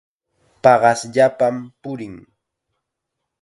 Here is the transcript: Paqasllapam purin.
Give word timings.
Paqasllapam 0.63 1.55
purin. 1.81 2.15